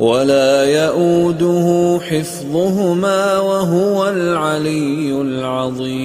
[0.00, 6.00] ولا يئوده حفظهما وهو العلي العظيم.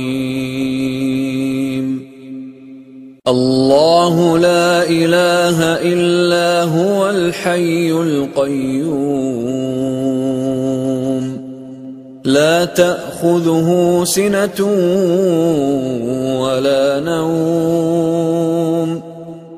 [3.28, 8.96] الله لا إله إلا هو الحي القيوم.
[12.26, 14.60] لا تأخذه سنة
[16.44, 19.05] ولا نوم.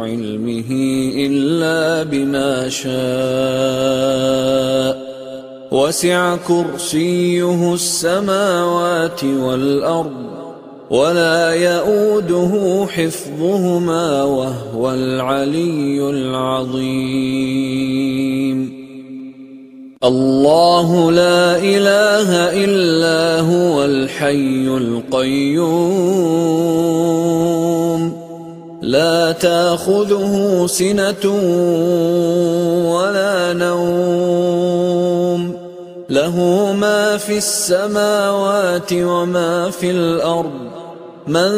[0.00, 0.70] علمه
[1.16, 2.90] إلا بما شاء.
[5.70, 10.30] وسع كرسيه السماوات والأرض
[10.90, 17.60] ولا يئوده حفظهما وهو العلي العظيم.
[20.04, 22.30] الله لا إله
[22.64, 26.20] إلا هو الحي القيوم.
[28.90, 31.24] لا تاخذه سنة
[32.94, 35.56] ولا نوم.
[36.10, 36.36] له
[36.80, 40.70] ما في السماوات وما في الأرض.
[41.26, 41.50] من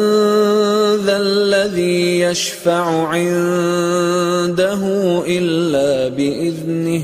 [1.05, 4.81] ذا الذي يشفع عنده
[5.27, 7.03] إلا بإذنه.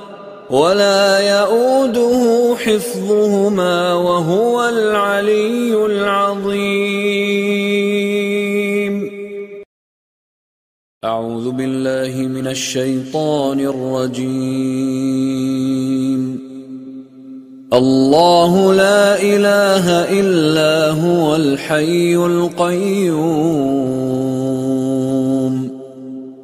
[0.51, 7.11] ولا يئوده حفظهما وهو العلي العظيم.
[11.03, 14.81] أعوذ بالله من الشيطان الرجيم.
[17.73, 19.85] الله لا إله
[20.19, 24.10] إلا هو الحي القيوم.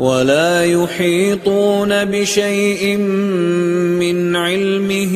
[0.00, 2.96] ولا يحيطون بشيء
[4.00, 5.14] من علمه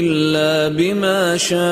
[0.00, 1.62] إلا بما شاء.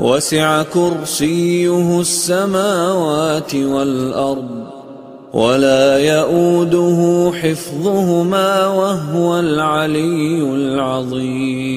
[0.00, 4.66] وسع كرسيه السماوات والأرض
[5.32, 11.76] ولا يئوده حفظهما وهو العلي العظيم.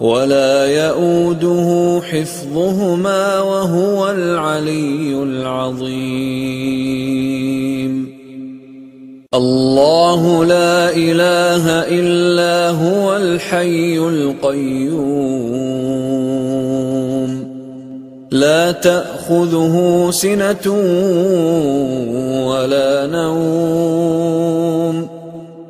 [0.00, 6.18] ولا يئوده حفظهما وهو العلي العظيم.
[9.34, 15.38] الله لا إله إلا هو الحي القيوم.
[18.30, 20.72] لا تأخذه سنة
[22.46, 24.48] ولا نوم.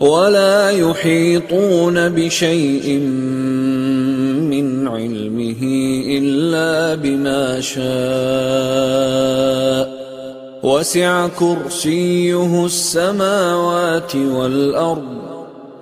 [0.00, 2.98] ولا يحيطون بشيء
[4.50, 5.62] من علمه
[6.08, 7.88] إلا بما شاء.
[10.62, 15.18] وسع كرسيه السماوات والأرض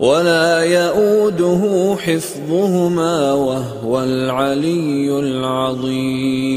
[0.01, 6.57] ولا يئوده حفظهما وهو العلي العظيم.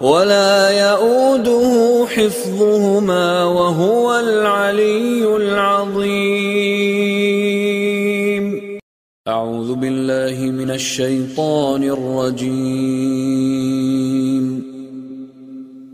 [0.00, 6.38] ولا يئوده حفظهما وهو العلي العظيم.
[9.28, 13.48] أعوذ بالله من الشيطان الرجيم.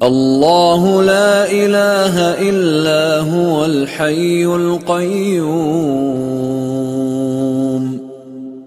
[0.02, 2.14] الله لا إله
[2.50, 6.23] إلا هو الحي القيوم.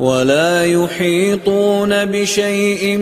[0.00, 2.96] ولا يحيطون بشيء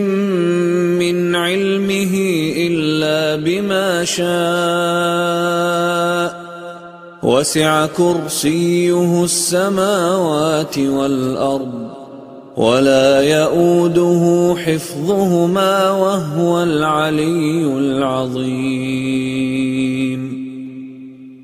[1.01, 2.13] من علمه
[2.57, 4.33] إلا بما شاء.
[7.23, 11.89] وسع كرسيه السماوات والأرض
[12.57, 19.23] ولا يئوده حفظهما وهو العلي العظيم.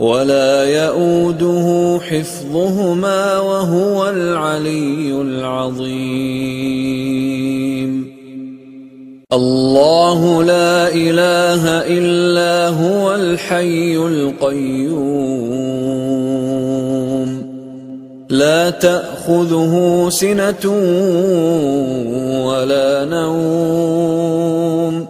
[0.00, 6.00] ولا يئوده حفظهما وهو العلي العظيم.
[9.32, 15.00] الله لا إله إلا هو الحي القيوم.
[18.30, 20.64] لا تأخذه سنة
[22.48, 25.09] ولا نوم.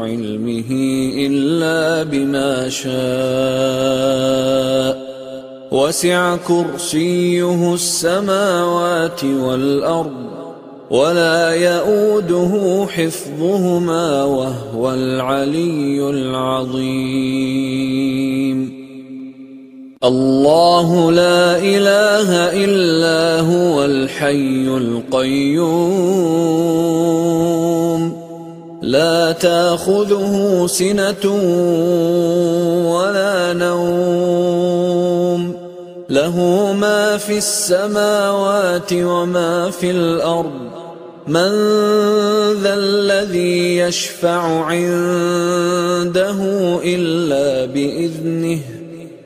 [0.00, 0.70] علمه
[1.16, 2.90] إلا بما شاء.
[5.70, 10.30] وسع كرسيه السماوات والأرض
[10.90, 17.60] ولا يئوده حفظهما وهو العلي العظيم.
[20.04, 26.89] الله لا إله إلا هو الحي القيوم.
[28.90, 31.24] لا تاخذه سنة
[32.94, 35.54] ولا نوم.
[36.10, 36.36] له
[36.80, 40.70] ما في السماوات وما في الأرض.
[41.28, 41.50] من
[42.62, 46.38] ذا الذي يشفع عنده
[46.84, 48.60] إلا بإذنه.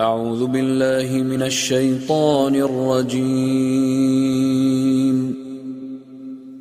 [0.00, 3.24] أعوذ بالله من الشيطان الرجيم.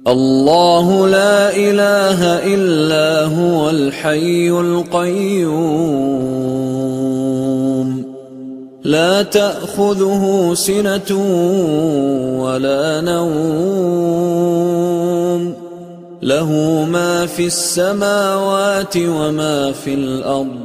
[0.08, 2.24] الله لا إله
[2.56, 5.76] إلا هو الحي القيوم.
[8.84, 11.12] لا تأخذه سنة
[12.40, 14.46] ولا نوم.
[16.22, 16.52] له
[16.92, 20.65] ما في السماوات وما في الأرض.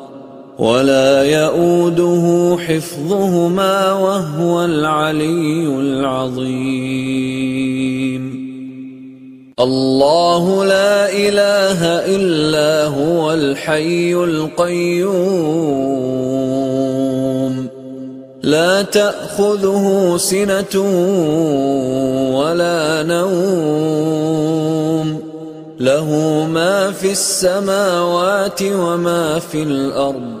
[0.61, 6.61] ولا يئوده حفظهما وهو العلي العظيم.
[9.59, 15.21] الله لا إله إلا هو الحي القيوم.
[18.43, 20.81] لا تأخذه سنة
[22.37, 24.11] ولا نوم.
[25.79, 26.09] له
[26.53, 30.40] ما في السماوات وما في الأرض.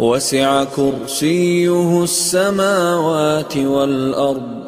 [0.00, 4.60] وسع كرسيه السماوات والأرض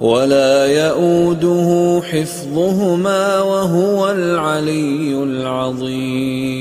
[0.00, 6.58] ولا يئوده حفظهما وهو العلي العظيم.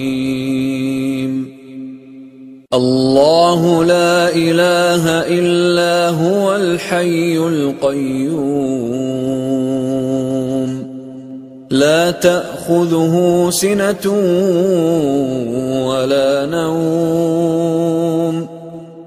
[2.74, 8.78] الله لا إله إلا هو الحي القيوم.
[11.72, 14.12] لا تأخذه سنة
[15.88, 17.97] ولا نوم.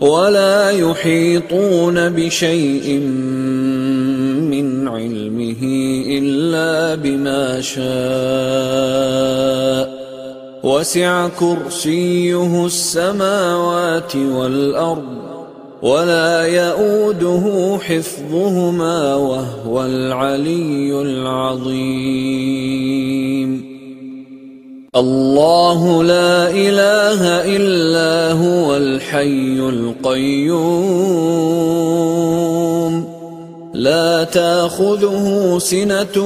[0.00, 2.98] ولا يحيطون بشيء
[4.50, 5.62] من علمه
[6.08, 7.88] إلا بما شاء.
[10.62, 15.18] وسع كرسيه السماوات والأرض
[15.82, 22.38] ولا يئوده حفظهما وهو العلي العظيم.
[24.96, 30.68] الله لا إله إلا هو الحي القيوم.
[33.74, 36.24] لا تأخذه سنة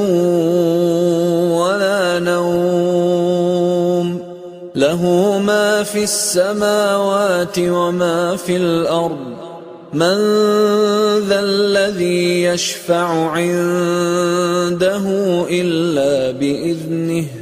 [1.58, 4.18] ولا نوم.
[4.76, 5.02] له
[5.46, 9.32] ما في السماوات وما في الأرض.
[9.92, 10.16] من
[11.28, 15.02] ذا الذي يشفع عنده
[15.50, 17.41] إلا بإذنه.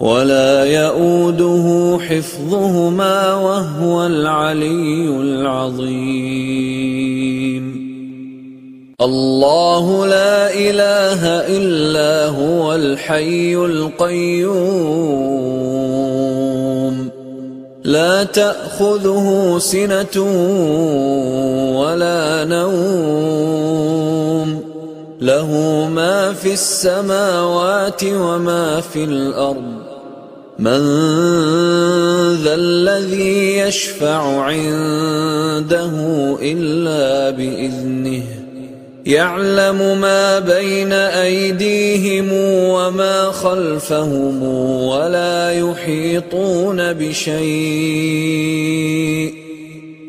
[0.00, 6.66] ولا يئوده حفظهما وهو العلي العظيم.
[9.00, 14.56] الله لا إله إلا هو الحي القيوم.
[17.84, 20.22] لا تأخذه سنة
[21.80, 23.76] ولا نوم.
[25.20, 25.50] له
[25.94, 29.85] ما في السماوات وما في الأرض.
[30.58, 30.80] من
[32.44, 35.90] ذا الذي يشفع عنده
[36.42, 38.22] إلا بإذنه
[39.06, 44.42] يعلم ما بين أيديهم وما خلفهم
[44.82, 48.26] ولا يحيطون بشيء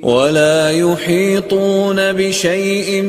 [0.03, 3.01] ولا يحيطون بشيء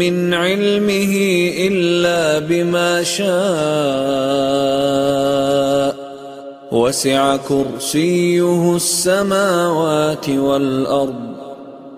[0.00, 1.14] من علمه
[1.58, 3.26] إلا بما شاء
[6.76, 11.26] وسع كرسيه السماوات والأرض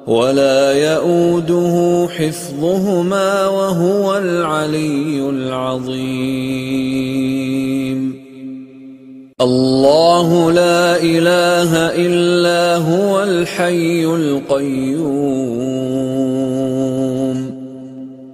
[0.07, 6.59] ولا يئوده حفظهما وهو العلي العظيم.
[9.41, 11.73] الله لا إله
[12.07, 15.59] إلا هو الحي القيوم.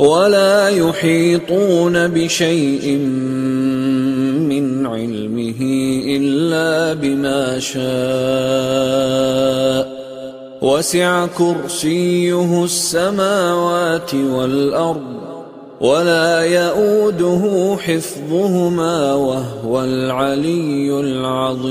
[0.00, 2.96] ولا يحيطون بشيء
[4.48, 5.60] من علمه
[6.06, 7.80] إلا بما شاء.
[10.62, 15.20] وسع كرسيه السماوات والأرض
[15.80, 21.70] ولا يؤوده حفظهما وهو العلي العظيم.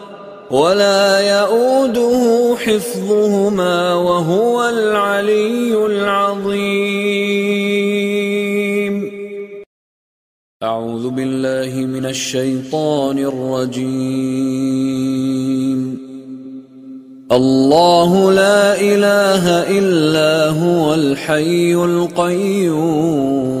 [0.51, 7.21] ولا يئوده حفظهما وهو العلي العظيم.
[10.63, 14.41] أعوذ بالله من الشيطان الرجيم.
[17.31, 19.47] الله لا إله
[19.79, 23.60] إلا هو الحي القيوم.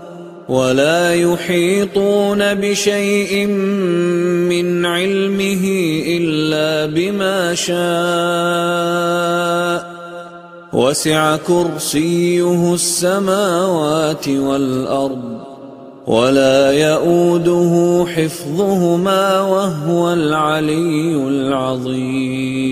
[0.51, 3.47] ولا يحيطون بشيء
[4.51, 5.63] من علمه
[6.07, 7.81] إلا بما شاء.
[10.73, 15.39] وسع كرسيه السماوات والأرض
[16.07, 22.71] ولا يئوده حفظهما وهو العلي العظيم.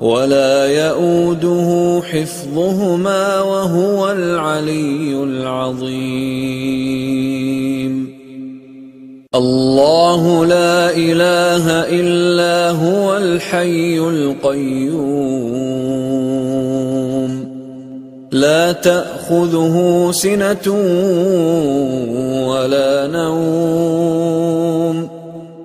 [0.00, 6.20] ولا يئوده حفظهما وهو العلي العظيم.
[9.34, 11.64] الله لا إله
[12.00, 15.30] إلا هو الحي القيوم.
[18.32, 20.66] لا تأخذه سنة
[22.48, 24.40] ولا نوم.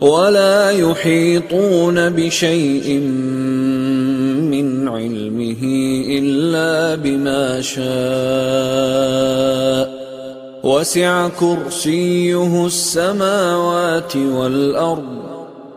[0.00, 2.98] ولا يحيطون بشيء
[4.50, 5.62] من علمه
[6.08, 7.80] إلا بما شاء.
[10.64, 15.20] وسع كرسيه السماوات والأرض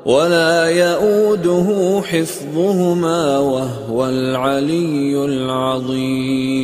[0.05, 6.63] ولا يئوده حفظهما وهو العلي العظيم.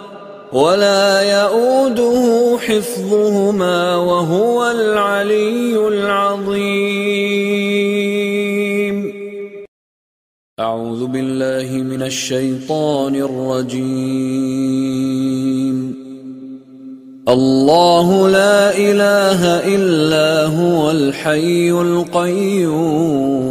[0.53, 7.21] ولا يئوده حفظهما وهو العلي العظيم.
[10.59, 14.41] أعوذ بالله من الشيطان الرجيم.
[17.29, 19.41] الله لا إله
[19.75, 23.50] إلا هو الحي القيوم.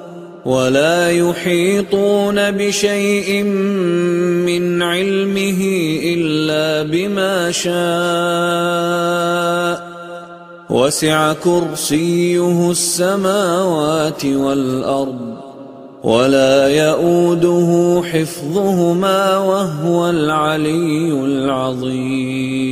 [0.45, 5.61] ولا يحيطون بشيء من علمه
[6.03, 7.71] إلا بما شاء.
[10.69, 15.37] وسع كرسيه السماوات والأرض
[16.03, 22.71] ولا يئوده حفظهما وهو العلي العظيم.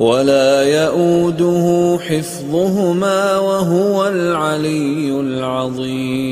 [0.00, 6.30] ولا يئوده حفظهما وهو العلي العظيم.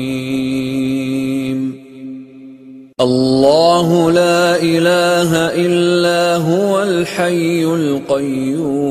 [3.01, 8.89] الله لا إله إلا هو الحي القيوم.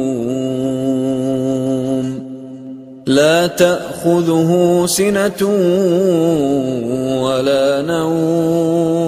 [3.06, 5.42] لا تأخذه سنة
[7.26, 9.07] ولا نوم.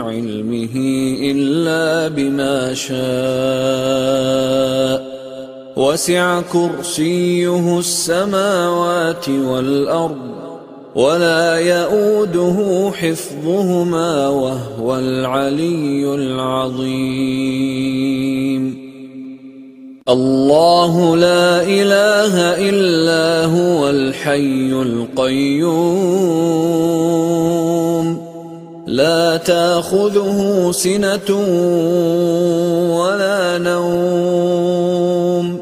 [0.00, 0.76] علمه
[1.22, 2.96] إلا بما شاء.
[5.76, 10.16] وسع كرسيه السماوات والأرض
[10.94, 17.26] ولا يؤوده حفظهما وهو العلي العظيم.
[20.08, 22.34] الله لا إله
[22.70, 25.86] إلا هو الحي القيوم.
[28.86, 31.30] لا تاخذه سنة
[32.98, 35.60] ولا نوم.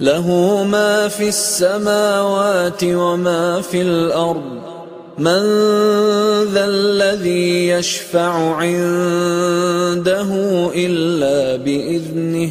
[0.00, 0.26] له
[0.70, 4.62] ما في السماوات وما في الأرض.
[5.18, 5.42] من
[6.44, 10.26] ذا الذي يشفع عنده
[10.74, 12.50] إلا بإذنه.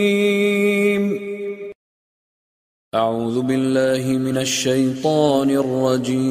[2.95, 6.21] أعوذ بالله من الشيطان الرجيم.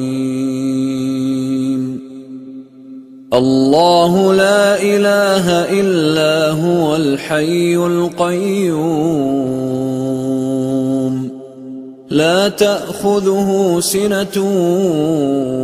[3.33, 5.49] الله لا إله
[5.81, 9.01] إلا هو الحي القيوم.
[12.09, 14.37] لا تأخذه سنة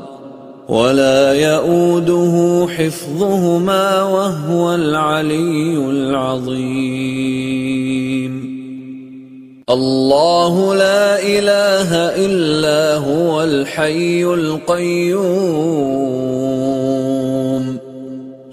[0.71, 6.71] ولا يئوده حفظهما وهو العلي العظيم.
[9.69, 11.95] الله لا إله
[12.25, 15.31] إلا هو الحي القيوم.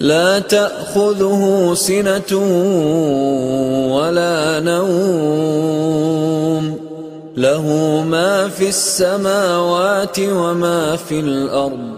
[0.01, 2.33] لا تأخذه سنة
[3.95, 5.69] ولا نوم.
[7.37, 7.66] له
[8.11, 11.98] ما في السماوات وما في الأرض.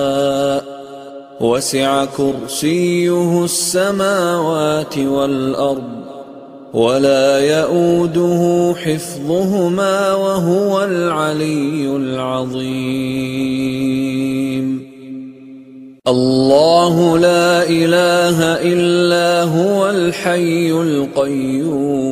[1.41, 6.01] وسع كرسيه السماوات والأرض
[6.73, 13.31] ولا يئوده حفظهما وهو العلي العظيم.
[16.07, 22.11] الله لا إله إلا هو الحي القيوم.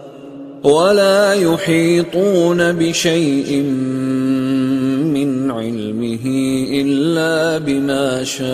[0.63, 3.61] ولا يحيطون بشيء
[5.13, 6.25] من علمه
[6.71, 8.51] إلا بما شاء.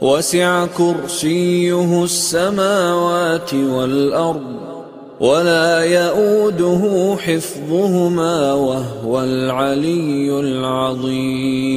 [0.00, 4.56] وسع كرسيه السماوات والأرض
[5.20, 11.76] ولا يئوده حفظهما وهو العلي العظيم.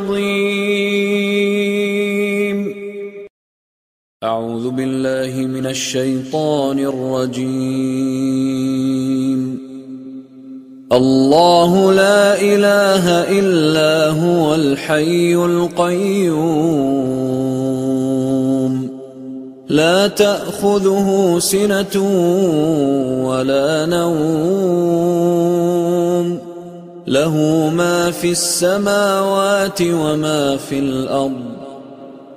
[4.23, 7.49] أعوذ بالله من الشيطان الرجيم.
[10.91, 13.09] الله لا إله
[13.39, 16.61] إلا هو الحي القيوم.
[19.69, 21.95] لا تأخذه سنة
[23.25, 24.91] ولا نوم.
[27.07, 27.35] له
[27.75, 31.50] ما في السماوات وما في الأرض.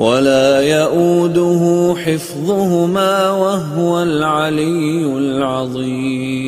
[0.00, 6.40] ولا يئوده حفظهما وهو العلي العظيم.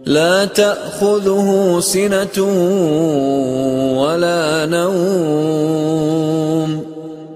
[0.05, 2.41] لا تأخذه سنة
[4.01, 5.76] ولا نوم.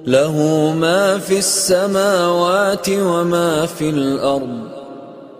[0.07, 0.35] له
[0.79, 4.68] ما في السماوات وما في الأرض.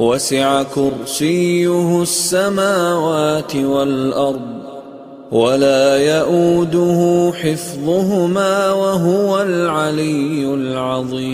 [0.00, 4.60] وسع كرسيه السماوات والأرض
[5.32, 11.30] ولا يئوده حفظهما وهو العلي العظيم.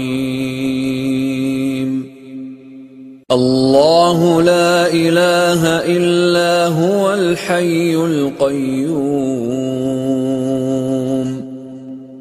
[3.32, 10.05] الله لا إله إلا هو الحي القيوم.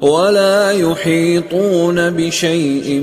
[0.00, 3.00] ولا يحيطون بشيء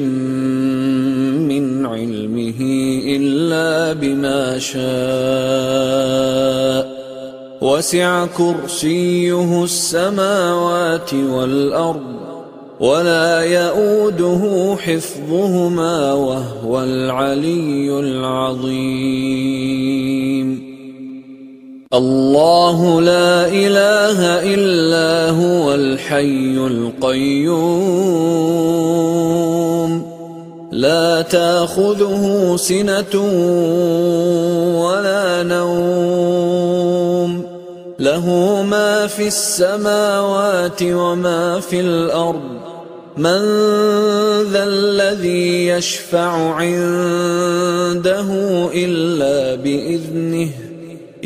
[1.48, 2.62] من علمه
[3.06, 4.88] إلا بما شاء.
[7.62, 12.18] وسع كرسيه السماوات والأرض
[12.80, 19.48] ولا يئوده حفظهما وهو العلي العظيم.
[21.98, 27.58] الله لا إله إلا هو الحي القيوم.
[30.72, 33.22] لا تأخذه سنة
[34.86, 37.44] ولا نوم.
[38.00, 38.26] له
[38.70, 42.58] ما في السماوات وما في الأرض.
[43.18, 43.42] من
[44.52, 48.28] ذا الذي يشفع عنده
[48.74, 50.50] إلا بإذنه.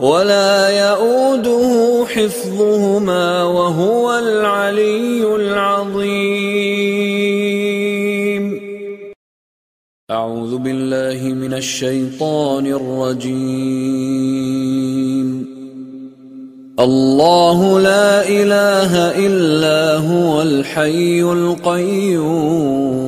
[0.00, 6.68] ولا يئوده حفظهما وهو العلي العظيم.
[10.10, 13.88] أعوذ بالله من الشيطان الرجيم.
[16.80, 18.92] الله لا إله
[19.26, 23.07] إلا هو الحي القيوم.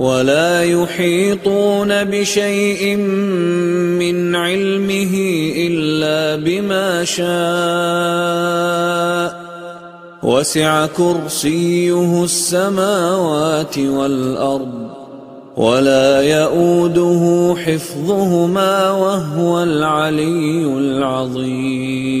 [0.00, 2.96] ولا يحيطون بشيء
[4.00, 5.14] من علمه
[5.56, 7.30] إلا بما شاء.
[10.22, 14.90] وسع كرسيه السماوات والأرض
[15.56, 22.20] ولا يئوده حفظهما وهو العلي العظيم.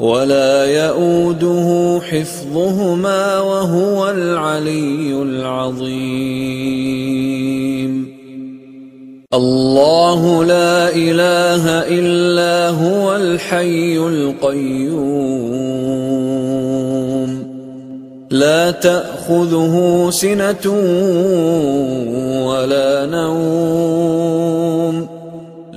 [0.00, 6.18] ولا يؤوده حفظهما وهو العلي العظيم.
[9.34, 11.64] الله لا إله
[11.98, 15.28] إلا هو الحي القيوم.
[18.30, 20.70] لا تأخذه سنة
[22.46, 24.57] ولا نوم.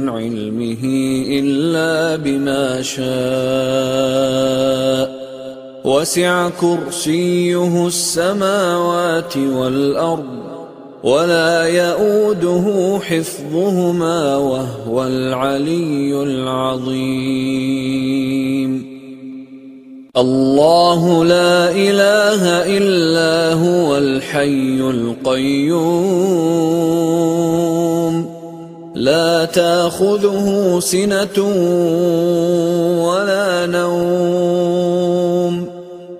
[0.00, 0.84] من علمه
[1.28, 3.10] إلا بما شاء.
[5.84, 10.24] وسع كرسيه السماوات والأرض
[11.04, 17.30] ولا يؤوده حفظهما وهو العلي العظيم.
[20.16, 22.42] الله لا إله
[22.76, 26.00] إلا هو الحي القيوم.
[29.00, 31.44] لا تاخذه سنة
[33.06, 35.66] ولا نوم.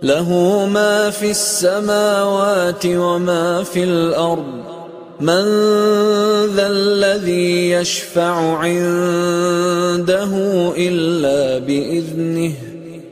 [0.03, 0.29] له
[0.73, 4.61] ما في السماوات وما في الأرض.
[5.21, 5.43] من
[6.57, 10.29] ذا الذي يشفع عنده
[10.77, 12.53] إلا بإذنه.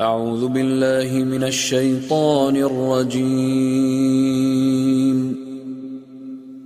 [0.00, 3.26] أعوذ بالله من الشيطان الرجيم.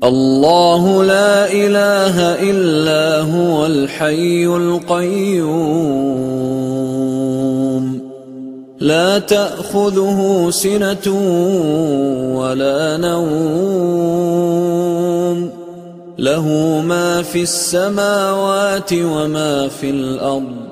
[0.05, 2.21] الله لا إله
[2.51, 5.73] إلا هو الحي القيوم.
[8.81, 11.09] لا تأخذه سنة
[12.37, 14.03] ولا نوم.
[16.19, 16.47] له
[16.87, 20.72] ما في السماوات وما في الأرض.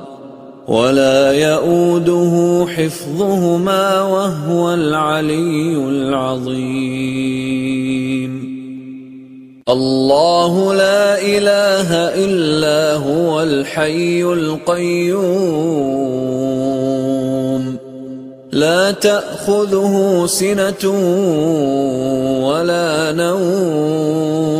[0.67, 7.01] ولا يؤوده حفظهما وهو العلي العظيم.
[9.69, 11.93] الله لا إله
[12.25, 15.61] إلا هو الحي القيوم.
[18.51, 20.89] لا تأخذه سنة
[22.47, 24.51] ولا نوم.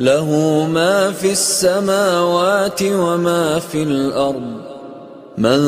[0.00, 0.28] له
[0.72, 4.61] ما في السماوات وما في الأرض.
[5.38, 5.58] من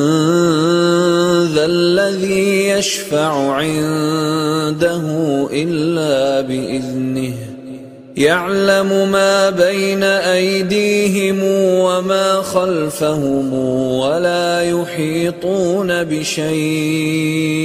[1.55, 5.03] ذا الذي يشفع عنده
[5.53, 7.35] إلا بإذنه
[8.17, 13.55] يعلم ما بين أيديهم وما خلفهم
[13.99, 17.65] ولا يحيطون بشيء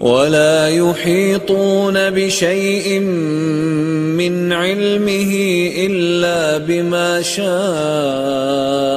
[0.00, 3.00] ولا يحيطون بشيء
[4.18, 5.32] من علمه
[5.76, 8.91] إلا بما شاء.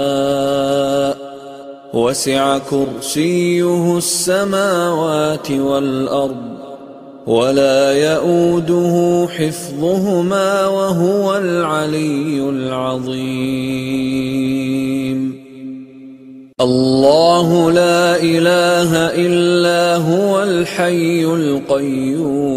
[1.96, 6.46] وسع كرسيه السماوات والأرض
[7.28, 13.76] ولا يئوده حفظهما وهو العلي العظيم.
[16.62, 22.56] الله لا إله إلا هو الحي القيوم.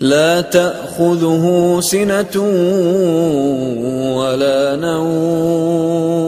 [0.00, 2.36] لا تأخذه سنة
[4.18, 6.27] ولا نوم.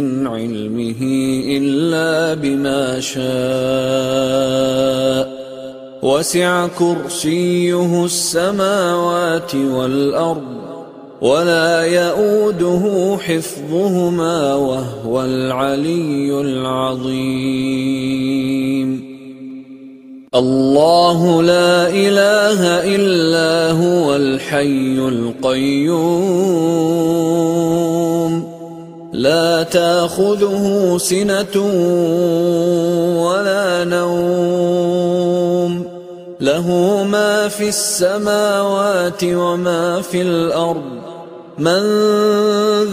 [0.00, 1.02] من علمه
[1.48, 3.28] إلا بما شاء.
[6.02, 10.42] وسع كرسيه السماوات والأرض
[11.22, 17.48] ولا يئوده حفظهما وهو العلي العظيم.
[20.34, 22.60] الله لا إله
[22.94, 26.18] إلا هو الحي القيوم.
[29.12, 31.62] لا تاخذه سنة
[33.24, 35.84] ولا نوم.
[36.40, 36.68] له
[37.10, 40.98] ما في السماوات وما في الأرض.
[41.58, 41.80] من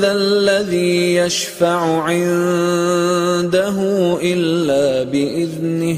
[0.01, 3.74] ذا الذي يشفع عنده
[4.22, 5.97] إلا بإذنه.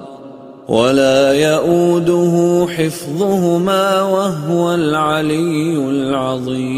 [0.71, 6.71] ولا يؤوده حفظهما وهو العلي العظيم.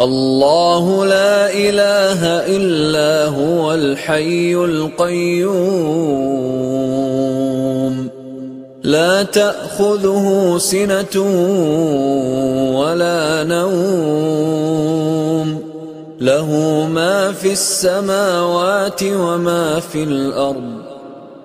[0.00, 2.26] الله لا إله
[2.56, 5.62] إلا هو الحي القيوم.
[8.82, 11.16] لا تأخذه سنة
[12.78, 14.82] ولا نوم.
[16.20, 16.50] له
[16.94, 20.81] ما في السماوات وما في الأرض.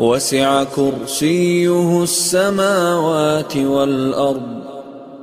[0.00, 4.60] وسع كرسيه السماوات والأرض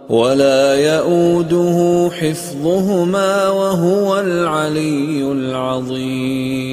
[0.09, 6.67] ولا يئوده حفظهما وهو العلي العظيم.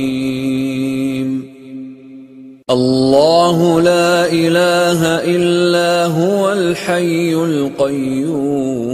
[2.71, 8.94] الله لا إله إلا هو الحي القيوم.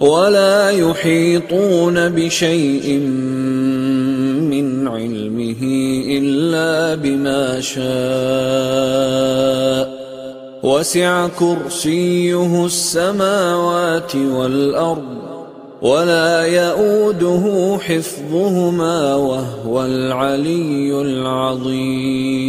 [0.00, 2.98] ولا يحيطون بشيء
[4.50, 5.62] من علمه
[6.08, 7.88] إلا بما شاء.
[10.62, 15.18] وسع كرسيه السماوات والأرض
[15.82, 22.48] ولا يئوده حفظهما وهو العلي العظيم.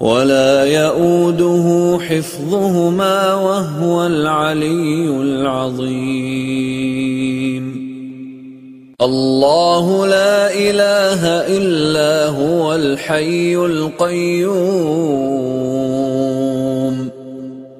[0.00, 6.34] ولا يؤوده حفظهما وهو العلي العظيم.
[9.00, 11.26] الله لا إله
[11.58, 14.94] إلا هو الحي القيوم.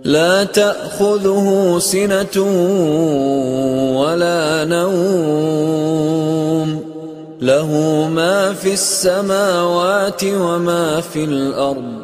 [0.04, 2.40] لا تأخذه سنة
[4.00, 6.04] ولا نوم.
[7.40, 7.70] له
[8.14, 12.03] ما في السماوات وما في الأرض.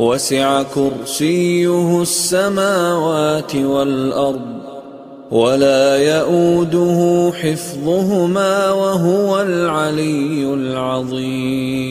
[0.00, 4.60] وسع كرسيه السماوات والأرض
[5.30, 11.90] ولا يئوده حفظهما وهو العلي العظيم.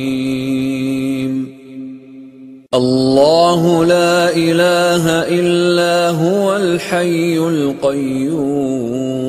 [2.73, 5.05] الله لا إله
[5.39, 9.28] إلا هو الحي القيوم.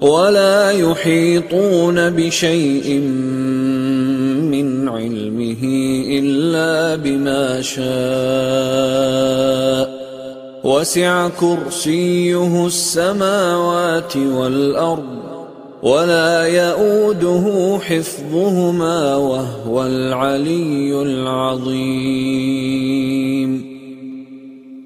[0.00, 2.98] ولا يحيطون بشيء
[4.48, 5.62] من علمه
[6.08, 7.90] إلا بما شاء.
[10.64, 15.20] وسع كرسيه السماوات والأرض
[15.82, 22.50] ولا يئوده حفظهما وهو العلي العظيم.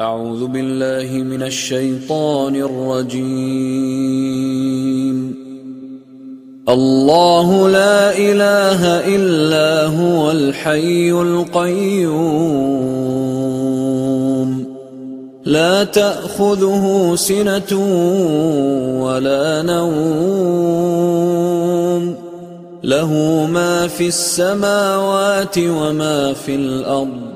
[0.00, 3.24] أعوذ بالله من الشيطان الرجيم.
[6.68, 12.36] الله لا إله إلا هو الحي القيوم.
[15.44, 17.72] لا تأخذه سنة
[19.00, 21.06] ولا نوم.
[22.84, 23.12] له
[23.52, 27.35] ما في السماوات وما في الأرض.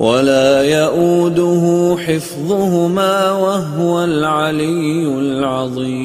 [0.00, 6.00] ولا يؤوده حفظهما وهو العلي العظيم.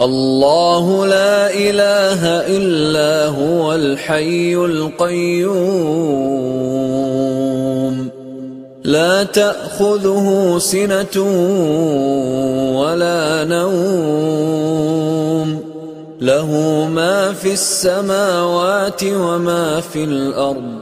[0.00, 5.62] الله لا إله إلا هو الحي القيوم.
[8.84, 11.22] لا تأخذه سنة
[12.78, 14.52] ولا نوم.
[16.20, 16.50] له
[16.94, 20.81] ما في السماوات وما في الأرض.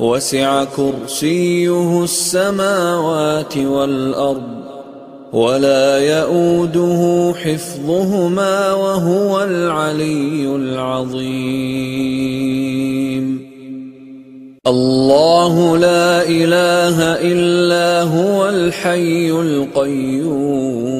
[0.00, 4.60] وسع كرسيه السماوات والأرض
[5.32, 11.90] ولا يؤوده حفظهما وهو العلي العظيم.
[14.66, 20.99] الله لا إله إلا هو الحي القيوم.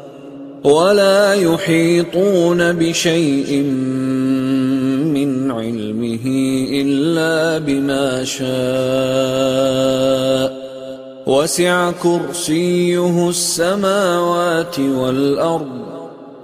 [0.63, 3.61] ولا يحيطون بشيء
[5.13, 6.25] من علمه
[6.71, 8.51] إلا بما شاء.
[11.25, 15.81] وسع كرسيه السماوات والأرض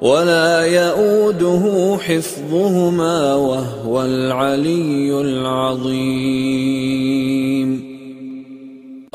[0.01, 6.57] ولا يؤوده حفظهما وهو العلي العظيم.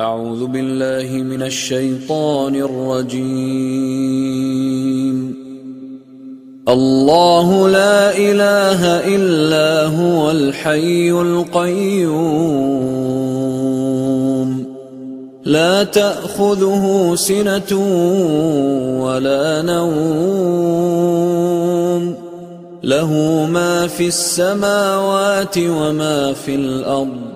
[0.00, 3.26] أعوذ بالله من الشيطان الرجيم.
[6.68, 8.86] الله لا إله
[9.16, 12.36] إلا هو الحي القيوم.
[15.44, 17.72] لا تأخذه سنة
[19.00, 21.06] ولا نوم.
[22.82, 23.12] له
[23.50, 27.35] ما في السماوات وما في الأرض.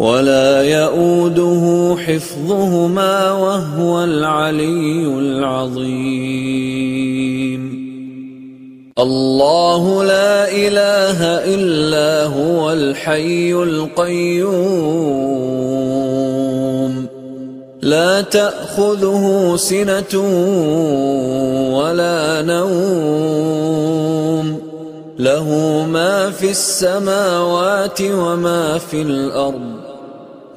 [0.00, 6.00] ولا يئوده حفظهما وهو العلي العظيم.
[8.98, 11.24] الله لا إله
[11.54, 14.60] إلا هو الحي القيوم.
[17.82, 20.20] لا تأخذه سنة
[21.76, 23.50] ولا نوم.
[25.18, 25.48] له
[25.92, 29.79] ما في السماوات وما في الأرض.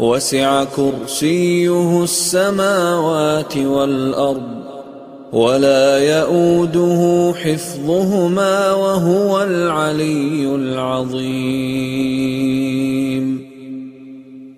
[0.00, 4.60] وسع كرسيه السماوات والأرض
[5.32, 11.90] ولا يئوده حفظهما وهو العلي العظيم.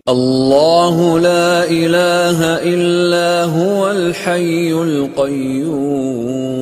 [0.09, 6.62] الله لا إله إلا هو الحي القيوم.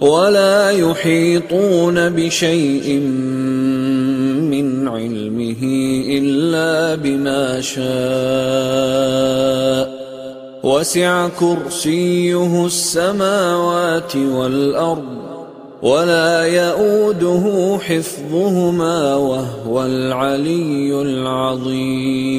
[0.00, 2.98] ولا يحيطون بشيء
[4.50, 5.62] من علمه
[6.08, 7.88] إلا بما شاء.
[10.62, 15.18] وسع كرسيه السماوات والأرض
[15.82, 22.38] ولا يئوده حفظهما وهو العلي العظيم.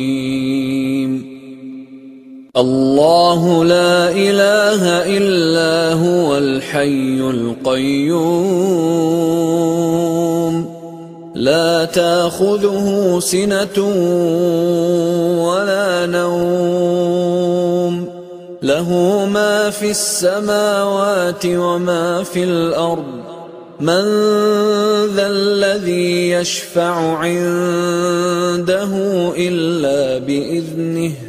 [2.57, 4.81] الله لا إله
[5.17, 8.30] إلا هو الحي القيوم.
[11.35, 13.84] لا تأخذه سنة
[15.45, 18.09] ولا نوم.
[18.63, 18.89] له
[19.34, 23.19] ما في السماوات وما في الأرض.
[23.80, 24.03] من
[25.15, 28.89] ذا الذي يشفع عنده
[29.38, 31.28] إلا بإذنه.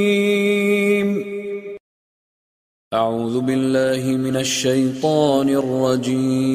[3.01, 6.51] أعوذ بالله من الشيطان الرجيم.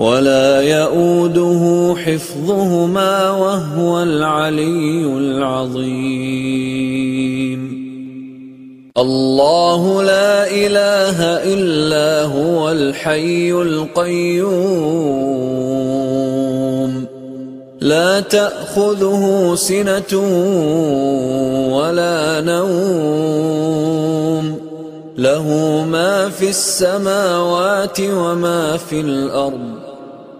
[0.00, 6.40] ولا يئوده حفظهما وهو العلي العظيم.
[8.98, 11.22] الله لا إله
[11.54, 14.50] إلا هو الحي القيوم.
[17.80, 20.16] لا تأخذه سنة
[21.76, 23.60] ولا نوم.
[25.18, 25.46] له
[25.90, 29.79] ما في السماوات وما في الأرض.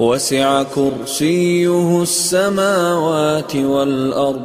[0.00, 4.40] وسع كرسيه السماوات والأرض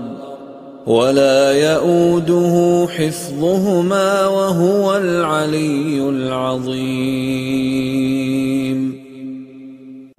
[0.88, 7.36] ولا يئوده حفظهما وهو العلي العظيم.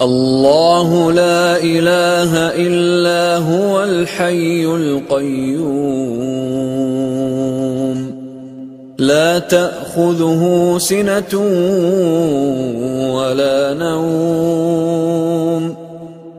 [0.03, 5.97] الله لا إله إلا هو الحي القيوم.
[8.99, 11.39] لا تأخذه سنة
[13.17, 14.26] ولا نوم.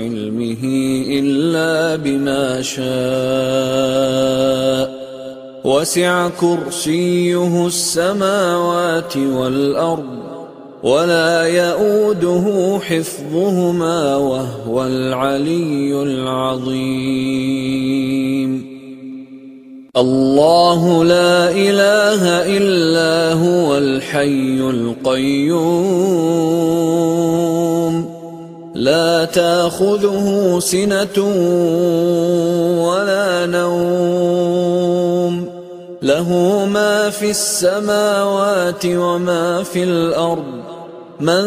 [0.00, 0.64] علمه
[1.08, 2.90] إلا بما شاء.
[5.64, 10.20] وسع كرسيه السماوات والأرض
[10.82, 17.50] ولا يئوده حفظهما وهو العلي العظيم.
[19.96, 25.70] الله لا إله إلا هو الحي القيوم.
[28.74, 31.24] لا تأخذه سنة
[32.86, 35.46] ولا نوم.
[36.02, 36.28] له
[36.72, 40.60] ما في السماوات وما في الأرض.
[41.20, 41.42] من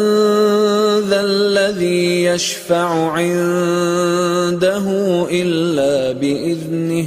[1.08, 4.82] ذا الذي يشفع عنده
[5.30, 7.06] إلا بإذنه.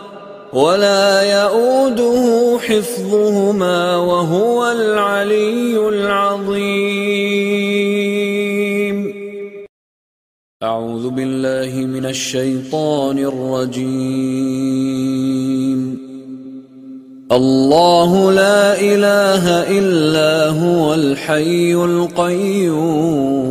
[0.53, 7.11] ولا يئوده حفظهما وهو العلي العظيم.
[10.63, 14.41] أعوذ بالله من الشيطان الرجيم.
[17.31, 19.45] الله لا إله
[19.79, 23.50] إلا هو الحي القيوم.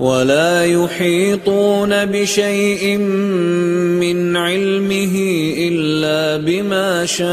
[0.00, 5.14] ولا يحيطون بشيء من علمه
[5.58, 7.32] إلا بما شاء.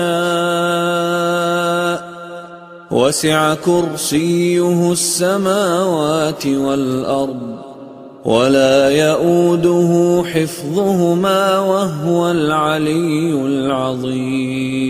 [2.92, 7.60] وسع كرسيه السماوات والأرض
[8.26, 14.90] ولا يئوده حفظهما وهو العلي العظيم.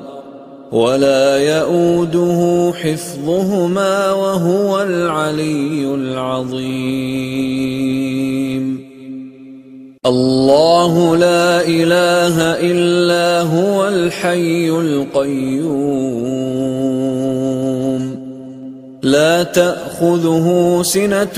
[0.71, 6.91] ولا يئوده حفظهما وهو العلي العظيم.
[10.05, 12.35] الله لا إله
[12.71, 16.01] إلا هو الحي القيوم.
[19.03, 21.37] لا تأخذه سنة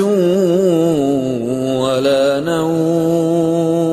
[1.81, 3.92] ولا نوم.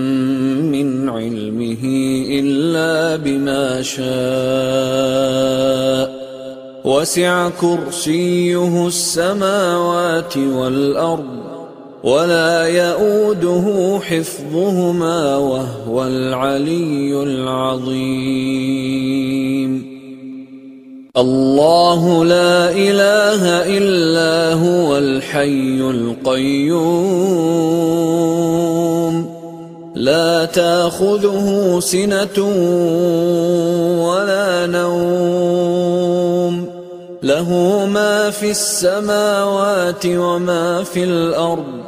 [1.21, 1.83] علمه
[2.29, 4.11] إلا بما شاء.
[6.85, 11.41] وسع كرسيه السماوات والأرض
[12.03, 18.71] ولا يئوده حفظهما وهو العلي العظيم.
[21.17, 26.91] الله لا إله إلا هو الحي القيوم.
[30.01, 32.43] لا تأخذه سنة
[34.07, 36.65] ولا نوم.
[37.23, 37.49] له
[37.93, 41.81] ما في السماوات وما في الأرض.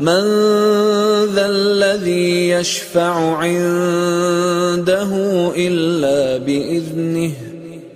[0.00, 0.20] من
[1.34, 5.08] ذا الذي يشفع عنده
[5.56, 7.49] إلا بإذنه.